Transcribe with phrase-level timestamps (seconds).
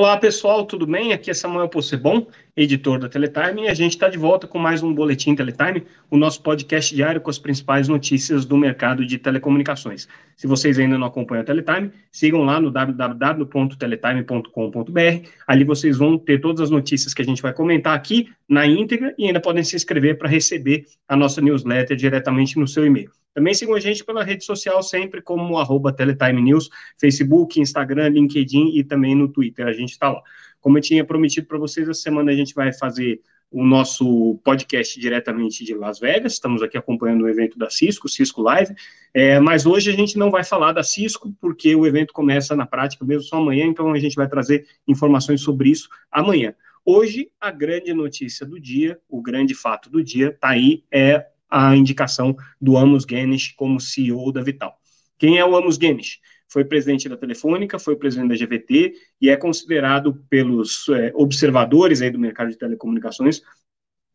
[0.00, 1.12] Olá pessoal, tudo bem?
[1.12, 4.82] Aqui é Samuel Possebon, editor da Teletime, e a gente está de volta com mais
[4.82, 10.08] um Boletim Teletime, o nosso podcast diário com as principais notícias do mercado de telecomunicações.
[10.38, 16.40] Se vocês ainda não acompanham a Teletime, sigam lá no www.teletime.com.br, ali vocês vão ter
[16.40, 19.76] todas as notícias que a gente vai comentar aqui na íntegra e ainda podem se
[19.76, 23.10] inscrever para receber a nossa newsletter diretamente no seu e-mail.
[23.34, 28.76] Também sigam a gente pela rede social sempre como arroba Teletime News, Facebook, Instagram, LinkedIn
[28.76, 30.22] e também no Twitter, a gente está lá.
[30.60, 34.98] Como eu tinha prometido para vocês, essa semana a gente vai fazer o nosso podcast
[35.00, 38.72] diretamente de Las Vegas, estamos aqui acompanhando o evento da Cisco, Cisco Live,
[39.12, 42.64] é, mas hoje a gente não vai falar da Cisco, porque o evento começa na
[42.64, 46.54] prática mesmo só amanhã, então a gente vai trazer informações sobre isso amanhã.
[46.84, 51.74] Hoje, a grande notícia do dia, o grande fato do dia, está aí, é a
[51.74, 54.76] indicação do Amos Guinness como CEO da Vital.
[55.18, 56.18] Quem é o Amos Guinness?
[56.48, 62.10] Foi presidente da Telefônica, foi presidente da GVT e é considerado pelos é, observadores aí
[62.10, 63.42] do mercado de telecomunicações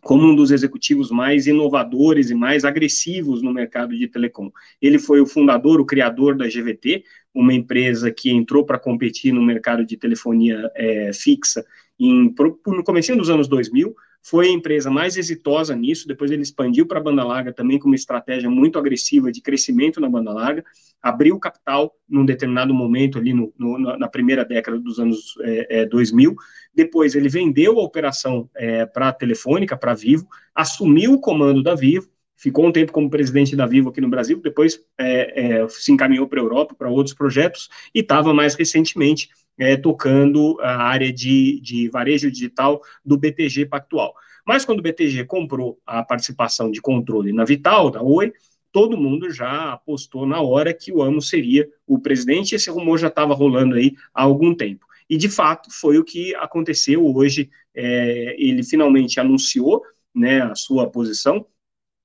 [0.00, 4.50] como um dos executivos mais inovadores e mais agressivos no mercado de telecom.
[4.80, 9.42] Ele foi o fundador, o criador da GVT, uma empresa que entrou para competir no
[9.42, 11.64] mercado de telefonia é, fixa
[12.06, 12.34] em,
[12.66, 16.98] no começo dos anos 2000, foi a empresa mais exitosa nisso, depois ele expandiu para
[16.98, 20.64] a banda larga também com uma estratégia muito agressiva de crescimento na banda larga,
[21.00, 25.86] abriu capital num determinado momento ali no, no, na primeira década dos anos é, é,
[25.86, 26.34] 2000,
[26.74, 31.62] depois ele vendeu a operação é, para a Telefônica, para a Vivo, assumiu o comando
[31.62, 35.68] da Vivo, ficou um tempo como presidente da Vivo aqui no Brasil, depois é, é,
[35.68, 40.82] se encaminhou para a Europa, para outros projetos, e estava mais recentemente é, tocando a
[40.82, 44.14] área de, de varejo digital do BTG Pactual.
[44.46, 48.32] Mas quando o BTG comprou a participação de controle na Vital, da Oi,
[48.72, 53.08] todo mundo já apostou na hora que o Amo seria o presidente, esse rumor já
[53.08, 54.86] estava rolando aí há algum tempo.
[55.08, 59.82] E, de fato, foi o que aconteceu hoje, é, ele finalmente anunciou
[60.14, 61.44] né, a sua posição,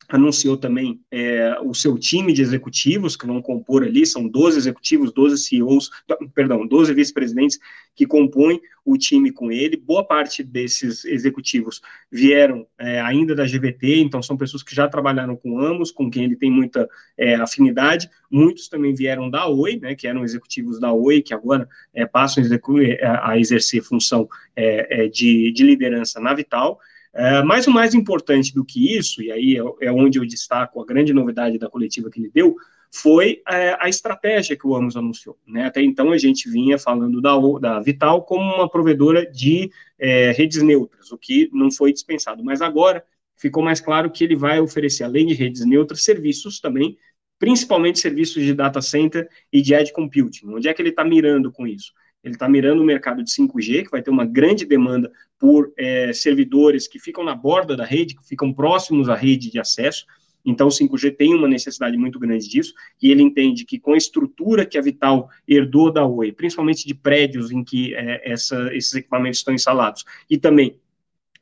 [0.07, 5.11] anunciou também é, o seu time de executivos que vão compor ali, são 12 executivos,
[5.11, 5.89] 12 CEOs,
[6.33, 7.59] perdão, 12 vice-presidentes
[7.95, 9.77] que compõem o time com ele.
[9.77, 15.35] Boa parte desses executivos vieram é, ainda da GVT, então são pessoas que já trabalharam
[15.35, 18.09] com ambos, com quem ele tem muita é, afinidade.
[18.29, 22.43] Muitos também vieram da Oi, né, que eram executivos da Oi, que agora é, passam
[22.43, 26.79] a, a, exercer função é, é, de, de liderança na Vital.
[27.17, 30.81] É, mas o mais importante do que isso, e aí é, é, onde eu destaco
[30.81, 32.57] a grande novidade da coletiva que ele deu,
[32.93, 35.37] foi é, a estratégia que o Amos anunciou.
[35.47, 35.65] Né?
[35.65, 40.61] Até então a gente vinha falando da, da Vital como uma provedora de é, redes
[40.61, 42.43] neutras, o que não foi dispensado.
[42.43, 43.01] Mas agora
[43.37, 46.97] ficou mais claro que ele vai oferecer, além de redes neutras, serviços também,
[47.39, 50.47] principalmente serviços de data center e de edge computing.
[50.49, 51.93] Onde é que ele está mirando com isso?
[52.25, 56.11] Ele está mirando o mercado de 5G, que vai ter uma grande demanda por é,
[56.11, 60.07] servidores que ficam na borda da rede, que ficam próximos à rede de acesso.
[60.43, 63.97] Então, o 5G tem uma necessidade muito grande disso, e ele entende que com a
[63.97, 68.95] estrutura que a Vital herdou da Oi, principalmente de prédios em que é, essa, esses
[68.95, 70.79] equipamentos estão instalados, e também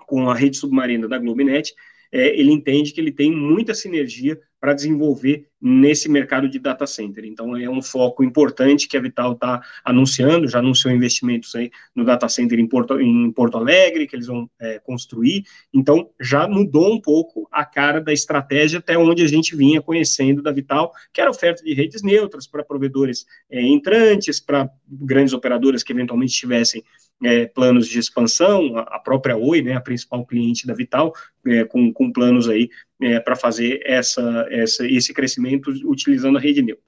[0.05, 1.73] com a rede submarina da Globinet,
[2.11, 7.25] é, ele entende que ele tem muita sinergia para desenvolver nesse mercado de data center.
[7.25, 12.05] Então, é um foco importante que a Vital está anunciando, já anunciou investimentos aí no
[12.05, 15.43] data center em Porto, em Porto Alegre, que eles vão é, construir.
[15.73, 20.41] Então, já mudou um pouco a cara da estratégia até onde a gente vinha conhecendo
[20.41, 25.83] da Vital, que era oferta de redes neutras para provedores é, entrantes, para grandes operadoras
[25.83, 26.81] que eventualmente tivessem
[27.21, 31.13] é, planos de expansão, a, própria Oi, né, a principal cliente da Vital,
[31.45, 32.69] é, com, com planos aí
[33.03, 36.83] é, para fazer essa, essa, esse crescimento utilizando a rede neutra.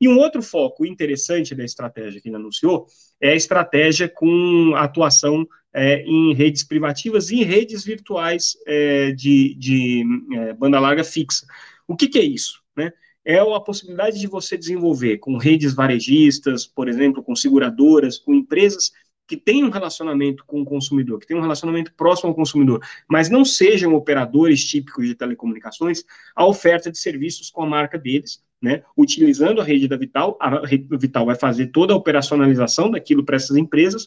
[0.00, 2.86] E um outro foco interessante da estratégia que ele anunciou
[3.20, 10.04] é a estratégia com atuação é, em redes privativas e redes virtuais é, de, de
[10.32, 11.46] é, banda larga fixa.
[11.86, 12.60] O que, que é isso?
[12.76, 12.92] Né?
[13.24, 18.90] É a possibilidade de você desenvolver com redes varejistas, por exemplo, com seguradoras, com empresas
[19.26, 23.30] que têm um relacionamento com o consumidor, que têm um relacionamento próximo ao consumidor, mas
[23.30, 26.04] não sejam operadores típicos de telecomunicações,
[26.34, 30.60] a oferta de serviços com a marca deles, né, utilizando a rede da Vital, a
[30.96, 34.06] Vital vai fazer toda a operacionalização daquilo para essas empresas,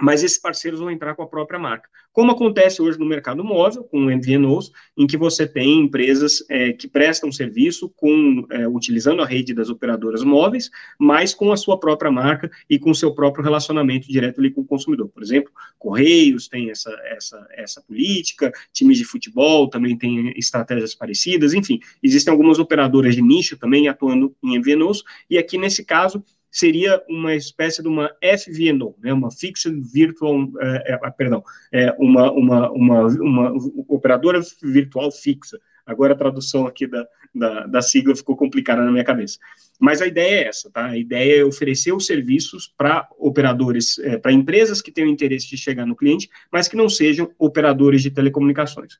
[0.00, 1.88] mas esses parceiros vão entrar com a própria marca.
[2.12, 6.72] Como acontece hoje no mercado móvel, com o MVNOs, em que você tem empresas é,
[6.72, 11.78] que prestam serviço com, é, utilizando a rede das operadoras móveis, mas com a sua
[11.78, 15.08] própria marca e com o seu próprio relacionamento direto ali com o consumidor.
[15.08, 21.52] Por exemplo, Correios tem essa, essa, essa política, times de futebol também têm estratégias parecidas,
[21.52, 26.22] enfim, existem algumas operadoras de nicho também atuando em MVNOs, e aqui nesse caso,
[26.54, 31.42] seria uma espécie de uma FVNO, né, uma Fixed Virtual, é, é, perdão,
[31.72, 33.52] é, uma, uma, uma, uma
[33.88, 35.58] operadora virtual fixa.
[35.84, 37.04] Agora a tradução aqui da,
[37.34, 39.36] da, da, sigla ficou complicada na minha cabeça.
[39.80, 40.86] Mas a ideia é essa, tá?
[40.86, 45.58] A ideia é oferecer os serviços para operadores, é, para empresas que tenham interesse de
[45.58, 48.96] chegar no cliente, mas que não sejam operadores de telecomunicações.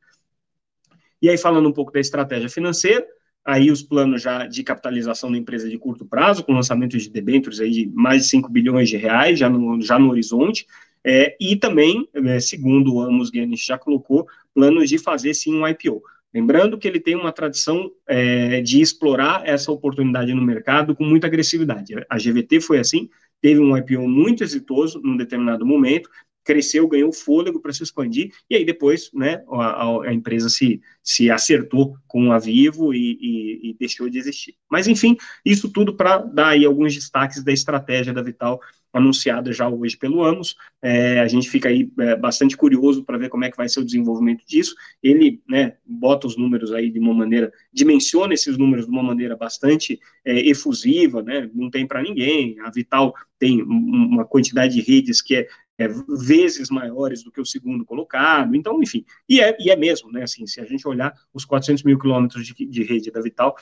[1.23, 3.07] E aí, falando um pouco da estratégia financeira,
[3.45, 7.61] aí os planos já de capitalização da empresa de curto prazo, com lançamento de debêntures
[7.61, 10.67] aí de mais de 5 bilhões de reais já no, já no horizonte,
[11.05, 15.69] é, e também, é, segundo o Amos Guinness já colocou, planos de fazer sim um
[15.69, 16.03] IPO.
[16.33, 21.27] Lembrando que ele tem uma tradição é, de explorar essa oportunidade no mercado com muita
[21.27, 21.95] agressividade.
[22.09, 23.09] A GVT foi assim,
[23.41, 26.09] teve um IPO muito exitoso num determinado momento,
[26.45, 31.31] cresceu, ganhou fôlego para se expandir, e aí depois, né, a, a, empresa se, se
[31.31, 34.55] acertou com a Vivo e, e, e deixou de existir.
[34.71, 38.61] Mas, enfim, isso tudo para dar aí alguns destaques da estratégia da Vital
[38.95, 40.55] anunciada já hoje pelo Amos.
[40.81, 43.81] É, a gente fica aí é, bastante curioso para ver como é que vai ser
[43.81, 44.75] o desenvolvimento disso.
[45.03, 49.37] Ele, né, bota os números aí de uma maneira, dimensiona esses números de uma maneira
[49.37, 52.59] bastante é, efusiva, né, não tem para ninguém.
[52.61, 57.47] A Vital tem uma quantidade de redes que é é, vezes maiores do que o
[57.47, 61.13] segundo colocado, então, enfim, e é, e é mesmo, né, assim, se a gente olhar
[61.33, 63.57] os 400 mil quilômetros de, de rede da Vital,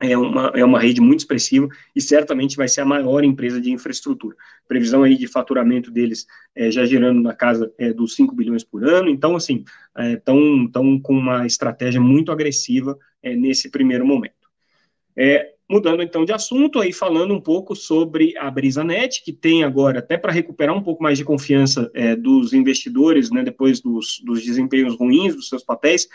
[0.00, 3.70] é uma, é uma rede muito expressiva e certamente vai ser a maior empresa de
[3.70, 4.34] infraestrutura.
[4.66, 8.82] Previsão aí de faturamento deles é, já girando na casa é, dos 5 bilhões por
[8.82, 9.62] ano, então, assim,
[10.16, 14.48] estão é, com uma estratégia muito agressiva é, nesse primeiro momento.
[15.14, 20.00] É, Mudando então de assunto, aí falando um pouco sobre a BrisaNet, que tem agora,
[20.00, 24.42] até para recuperar um pouco mais de confiança é, dos investidores, né, depois dos, dos,
[24.42, 26.08] desempenhos ruins dos seus papéis,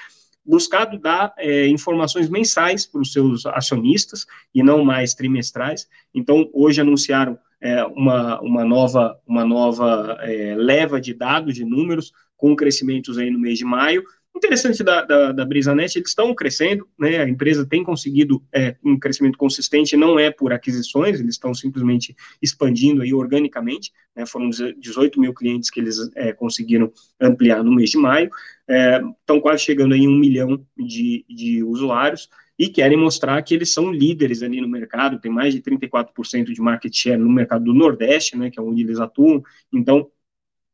[0.45, 5.87] buscado dar é, informações mensais para os seus acionistas e não mais trimestrais.
[6.13, 12.11] Então, hoje anunciaram é, uma, uma nova, uma nova é, leva de dados, de números,
[12.35, 14.03] com crescimentos aí no mês de maio,
[14.37, 18.99] interessante da, da, da BrisaNet, eles estão crescendo, né, a empresa tem conseguido é, um
[18.99, 25.19] crescimento consistente, não é por aquisições, eles estão simplesmente expandindo aí organicamente, né, foram 18
[25.19, 28.29] mil clientes que eles é, conseguiram ampliar no mês de maio,
[28.67, 33.73] é, estão quase chegando aí um milhão de, de usuários, e querem mostrar que eles
[33.73, 37.73] são líderes ali no mercado, tem mais de 34% de market share no mercado do
[37.73, 39.43] Nordeste, né, que é onde eles atuam,
[39.73, 40.09] então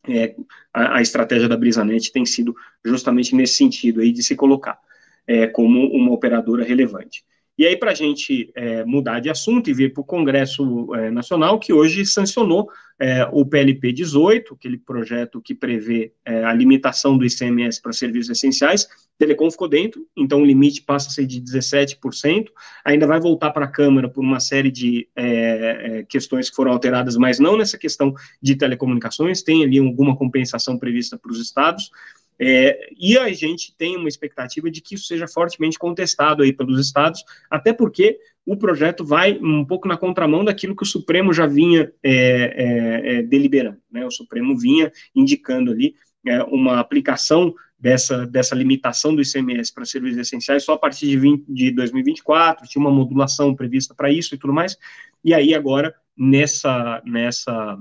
[0.08, 0.36] é,
[0.74, 4.80] a, a, estratégia da BrisaNet tem sido justamente nesse sentido aí de se colocar
[5.28, 7.24] é, como uma operadora relevante.
[7.62, 11.12] E aí, para a gente é, mudar de assunto e vir para o Congresso é,
[11.12, 12.68] Nacional, que hoje sancionou
[13.00, 18.32] é, o PLP 18, aquele projeto que prevê é, a limitação do ICMS para serviços
[18.32, 22.48] essenciais, Telecom ficou dentro, então o limite passa a ser de 17%,
[22.84, 26.72] ainda vai voltar para a Câmara por uma série de é, é, questões que foram
[26.72, 28.12] alteradas, mas não nessa questão
[28.42, 31.92] de telecomunicações, tem ali alguma compensação prevista para os estados,
[32.44, 36.80] é, e a gente tem uma expectativa de que isso seja fortemente contestado aí pelos
[36.80, 41.46] estados, até porque o projeto vai um pouco na contramão daquilo que o Supremo já
[41.46, 43.78] vinha é, é, é deliberando.
[43.92, 44.04] Né?
[44.04, 45.94] O Supremo vinha indicando ali
[46.26, 51.18] é, uma aplicação dessa, dessa limitação do ICMS para serviços essenciais só a partir de,
[51.18, 54.76] 20, de 2024, tinha uma modulação prevista para isso e tudo mais,
[55.24, 57.78] e aí agora, nessa, nessa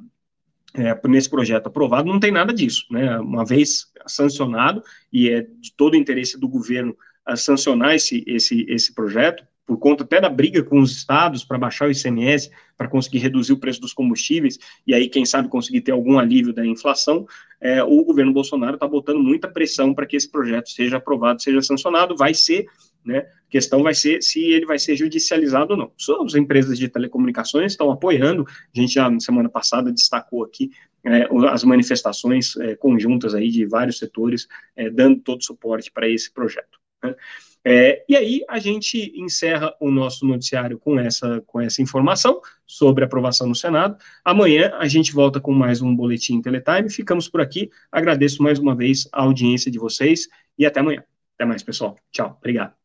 [0.74, 3.18] é, nesse projeto aprovado, não tem nada disso, né?
[3.18, 8.64] Uma vez sancionado, e é de todo o interesse do governo a sancionar esse, esse,
[8.68, 12.88] esse projeto, por conta até da briga com os estados para baixar o ICMS, para
[12.88, 16.66] conseguir reduzir o preço dos combustíveis, e aí, quem sabe, conseguir ter algum alívio da
[16.66, 17.24] inflação,
[17.60, 21.62] é, o governo Bolsonaro está botando muita pressão para que esse projeto seja aprovado, seja
[21.62, 22.66] sancionado, vai ser,
[23.04, 25.92] né, a questão vai ser se ele vai ser judicializado ou não.
[26.24, 30.70] As empresas de telecomunicações estão apoiando, a gente já, na semana passada, destacou aqui
[31.04, 36.32] é, as manifestações é, conjuntas aí de vários setores, é, dando todo suporte para esse
[36.32, 36.78] projeto.
[37.02, 37.14] Né?
[37.62, 43.04] É, e aí a gente encerra o nosso noticiário com essa, com essa informação sobre
[43.04, 43.96] aprovação no Senado.
[44.24, 46.90] Amanhã a gente volta com mais um Boletim Teletime.
[46.90, 47.70] Ficamos por aqui.
[47.92, 50.26] Agradeço mais uma vez a audiência de vocês
[50.58, 51.04] e até amanhã.
[51.34, 51.96] Até mais, pessoal.
[52.10, 52.36] Tchau.
[52.38, 52.79] Obrigado.